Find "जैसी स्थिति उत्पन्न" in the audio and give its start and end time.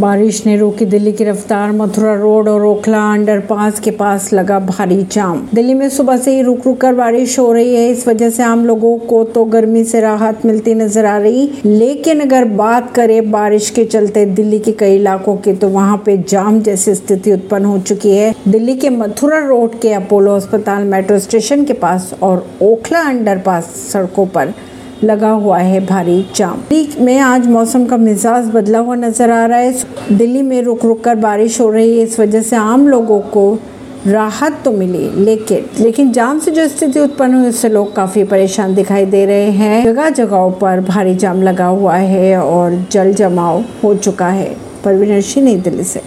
16.62-17.64